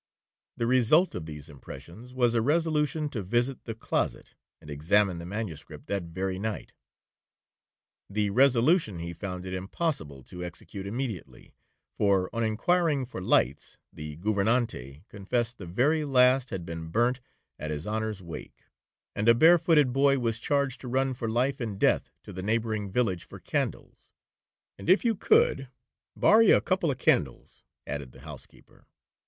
The 0.57 0.65
result 0.65 1.13
of 1.13 1.27
these 1.27 1.47
impressions 1.47 2.11
was, 2.11 2.33
a 2.33 2.41
resolution 2.41 3.07
to 3.09 3.21
visit 3.21 3.65
the 3.65 3.75
closet, 3.75 4.33
and 4.59 4.67
examine 4.67 5.19
the 5.19 5.27
manuscript 5.27 5.85
that 5.89 6.05
very 6.05 6.39
night. 6.39 6.73
This 8.09 8.31
resolution 8.31 8.97
he 8.97 9.13
found 9.13 9.45
it 9.45 9.53
impossible 9.53 10.23
to 10.23 10.43
execute 10.43 10.87
immediately, 10.87 11.53
for, 11.93 12.31
on 12.35 12.43
inquiring 12.43 13.05
for 13.05 13.21
lights, 13.21 13.77
the 13.93 14.15
gouvernante 14.15 15.03
confessed 15.07 15.59
the 15.59 15.67
very 15.67 16.03
last 16.03 16.49
had 16.49 16.65
been 16.65 16.87
burnt 16.87 17.19
at 17.59 17.69
his 17.69 17.85
honor's 17.85 18.23
wake; 18.23 18.63
and 19.15 19.29
a 19.29 19.35
bare 19.35 19.59
footed 19.59 19.93
boy 19.93 20.17
was 20.17 20.39
charged 20.39 20.81
to 20.81 20.87
run 20.87 21.13
for 21.13 21.29
life 21.29 21.59
and 21.61 21.77
death 21.79 22.09
to 22.23 22.33
the 22.33 22.41
neighbouring 22.41 22.89
village 22.89 23.23
for 23.23 23.39
candles; 23.39 24.11
and 24.79 24.89
if 24.89 25.05
you 25.05 25.13
could 25.15 25.69
borry 26.15 26.49
a 26.49 26.59
couple 26.59 26.89
of 26.89 26.97
candlesticks, 26.97 27.61
added 27.85 28.13
the 28.13 28.21
housekeeper. 28.21 28.87